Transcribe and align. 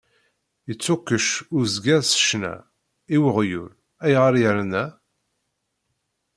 Yeṭṭukkek 0.67 1.25
uzger 1.57 2.01
s 2.11 2.13
ccna; 2.21 2.55
i 3.15 3.17
weɣyul, 3.23 3.71
ayɣer 4.03 4.33
yerna? 4.41 4.85